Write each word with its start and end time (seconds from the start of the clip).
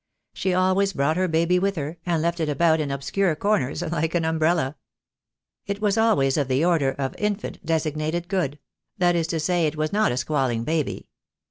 She 0.33 0.51
always 0.55 0.93
brought 0.93 1.15
her 1.15 1.27
baby 1.27 1.59
with 1.59 1.75
her, 1.75 1.99
and 2.07 2.23
left 2.23 2.39
it 2.39 2.49
about 2.49 2.79
in 2.79 2.89
obscure 2.89 3.35
corners, 3.35 3.83
like 3.83 4.15
an 4.15 4.25
umbrella. 4.25 4.75
It 5.67 5.79
was 5.79 5.95
always 5.95 6.37
of 6.37 6.47
the 6.47 6.65
order 6.65 6.93
of 6.93 7.13
infant 7.19 7.63
designated 7.63 8.27
good; 8.27 8.57
that 8.97 9.15
is 9.15 9.27
to 9.27 9.39
say 9.39 9.67
it 9.67 9.75
was 9.77 9.93
not 9.93 10.11
a 10.11 10.17
squalling 10.17 10.63
baby. 10.63 11.07